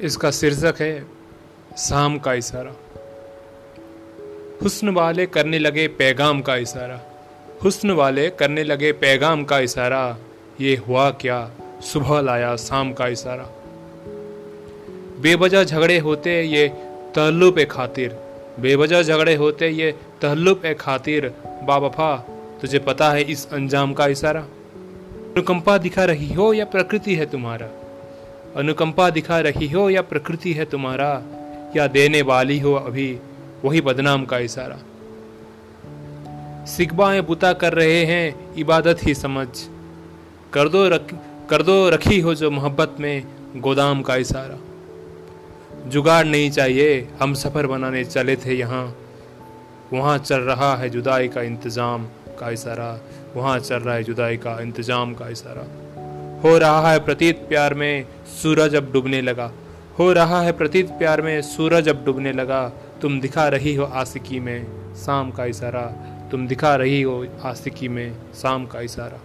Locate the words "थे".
48.36-48.54